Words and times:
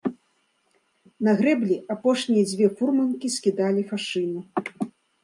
На 1.27 1.31
грэблі 1.41 1.77
апошнія 1.95 2.47
дзве 2.53 2.67
фурманкі 2.79 3.27
скідалі 3.37 3.81
фашыну. 3.93 4.39